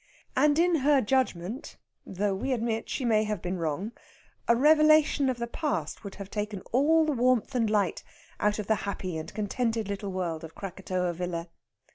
[0.35, 3.91] And in her judgment though we admit she may have been wrong
[4.47, 8.03] a revelation of the past would have taken all the warmth and light
[8.39, 11.49] out of the happy and contented little world of Krakatoa Villa.